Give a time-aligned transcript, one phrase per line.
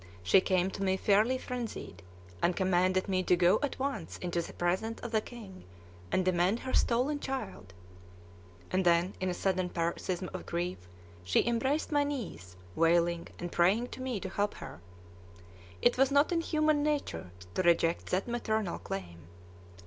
[0.23, 2.01] She came to me fairly frenzied,
[2.41, 5.63] and "commanded" me to go at once into the presence of the king
[6.11, 7.71] and demand her stolen child;
[8.71, 10.87] and then, in a sudden paroxysm of grief,
[11.23, 14.81] she embraced my knees, wailing, and praying to me to help her.
[15.83, 19.27] It was not in human nature to reject that maternal claim.